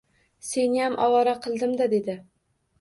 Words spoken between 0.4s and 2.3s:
Seniyam ovora qildim-da, dedi